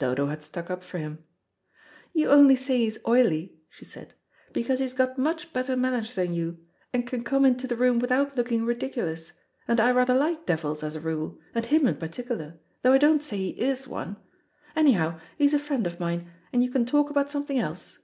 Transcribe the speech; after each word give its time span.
Dodo 0.00 0.26
had 0.26 0.42
stuck 0.42 0.70
up 0.70 0.82
for 0.82 0.98
him. 0.98 1.22
"You 2.12 2.30
only 2.30 2.56
say 2.56 2.78
he's 2.78 2.98
oily," 3.06 3.60
she 3.68 3.84
said, 3.84 4.12
"because 4.52 4.80
he's 4.80 4.92
got 4.92 5.16
much 5.16 5.52
better 5.52 5.76
manners 5.76 6.16
than 6.16 6.34
you, 6.34 6.58
and 6.92 7.06
can 7.06 7.22
come 7.22 7.44
into 7.44 7.68
the 7.68 7.76
room 7.76 8.00
without 8.00 8.36
looking 8.36 8.64
ridiculous, 8.66 9.34
and 9.68 9.78
I 9.78 9.92
rather 9.92 10.14
like 10.14 10.46
devils 10.46 10.82
as 10.82 10.96
a 10.96 11.00
rule, 11.00 11.38
and 11.54 11.64
him 11.66 11.86
in 11.86 11.94
particular, 11.94 12.58
though 12.82 12.92
I 12.92 12.98
don't 12.98 13.22
say 13.22 13.36
he 13.36 13.50
is 13.50 13.86
one. 13.86 14.16
Anyhow 14.74 15.20
he 15.36 15.44
is 15.44 15.54
a 15.54 15.60
friend 15.60 15.86
of 15.86 16.00
mine, 16.00 16.28
and 16.52 16.64
you 16.64 16.70
can 16.70 16.84
talk 16.84 17.08
about 17.08 17.30
something 17.30 17.60
else." 17.60 17.98